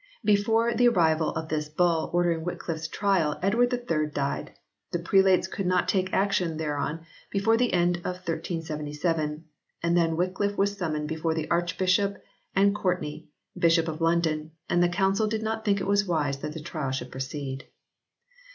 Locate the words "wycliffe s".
2.43-2.87